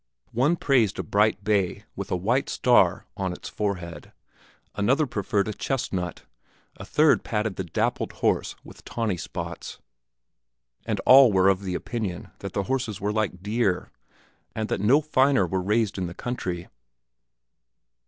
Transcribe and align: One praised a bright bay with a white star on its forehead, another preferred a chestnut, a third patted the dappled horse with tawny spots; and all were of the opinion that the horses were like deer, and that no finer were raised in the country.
One 0.31 0.55
praised 0.55 0.97
a 0.97 1.03
bright 1.03 1.43
bay 1.43 1.83
with 1.95 2.09
a 2.09 2.15
white 2.15 2.49
star 2.49 3.05
on 3.15 3.31
its 3.33 3.47
forehead, 3.49 4.11
another 4.73 5.05
preferred 5.05 5.47
a 5.47 5.53
chestnut, 5.53 6.23
a 6.77 6.83
third 6.85 7.23
patted 7.23 7.55
the 7.55 7.63
dappled 7.63 8.13
horse 8.13 8.55
with 8.63 8.83
tawny 8.83 9.15
spots; 9.17 9.77
and 10.87 10.99
all 11.01 11.31
were 11.31 11.49
of 11.49 11.61
the 11.61 11.75
opinion 11.75 12.31
that 12.39 12.53
the 12.53 12.63
horses 12.63 12.99
were 12.99 13.13
like 13.13 13.43
deer, 13.43 13.91
and 14.55 14.69
that 14.69 14.81
no 14.81 15.01
finer 15.01 15.45
were 15.45 15.61
raised 15.61 15.99
in 15.99 16.07
the 16.07 16.15
country. 16.15 16.67